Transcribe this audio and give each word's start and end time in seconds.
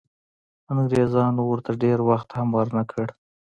انګریزانو 0.73 1.41
ورته 1.47 1.71
ډېر 1.83 1.97
وخت 2.09 2.29
هم 2.37 2.47
ورنه 2.57 2.83
کړ. 2.91 3.07